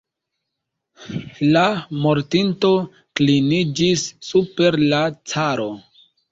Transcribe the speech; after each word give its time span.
La 1.57 1.63
mortinto 2.07 2.73
kliniĝis 3.21 4.09
super 4.33 4.81
la 4.89 5.07
caro. 5.37 5.73